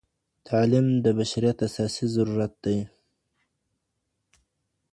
تعليم 0.47 0.87
د 1.05 1.05
بشريت 1.19 1.57
اساسي 1.67 2.05
ضرورت 2.15 2.53
دی. 2.63 2.77